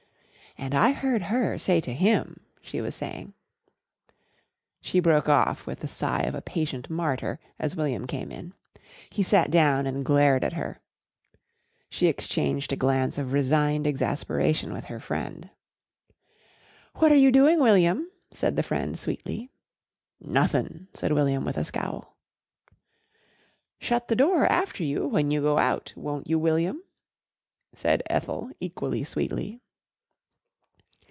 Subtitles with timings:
[0.57, 3.33] "And I heard her say to him" she was saying.
[4.81, 8.53] She broke off with the sigh of a patient martyr as William came in.
[9.09, 10.81] He sat down and glared at her.
[11.89, 15.49] She exchanged a glance of resigned exasperation with her friend.
[16.95, 19.49] "What are you doing, William?" said the friend sweetly.
[20.19, 22.17] "Nothin'," said William with a scowl.
[23.79, 26.83] "Shut the door after you when you go out, won't you, William?"
[27.73, 29.61] said Ethel equally sweetly.